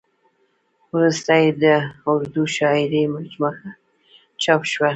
ورسته 0.95 1.33
یې 1.43 1.49
د 1.63 1.65
اردو 2.09 2.43
شاعرۍ 2.55 3.03
مجموعه 3.15 3.53
هم 3.61 3.71
چاپ 4.43 4.61
شوه. 4.71 4.89